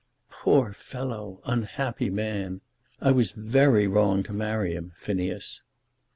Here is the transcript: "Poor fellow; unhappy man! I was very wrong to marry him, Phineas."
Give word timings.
"Poor 0.31 0.73
fellow; 0.73 1.41
unhappy 1.45 2.09
man! 2.09 2.61
I 2.99 3.11
was 3.11 3.33
very 3.33 3.85
wrong 3.85 4.23
to 4.23 4.33
marry 4.33 4.73
him, 4.73 4.93
Phineas." 4.97 5.61